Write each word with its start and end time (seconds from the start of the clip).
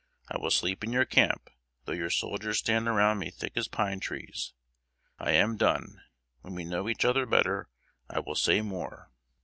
I 0.31 0.39
will 0.39 0.49
sleep 0.49 0.83
in 0.83 0.91
your 0.91 1.05
camp, 1.05 1.51
though 1.85 1.91
your 1.93 2.09
soldiers 2.09 2.57
stand 2.57 2.87
around 2.87 3.19
me 3.19 3.29
thick 3.29 3.51
as 3.55 3.67
pine 3.67 3.99
trees. 3.99 4.53
I 5.19 5.29
am 5.33 5.57
done: 5.57 6.01
when 6.39 6.55
we 6.55 6.65
know 6.65 6.89
each 6.89 7.05
other 7.05 7.27
better, 7.27 7.69
I 8.09 8.19
will 8.21 8.33
say 8.33 8.61
more." 8.61 9.11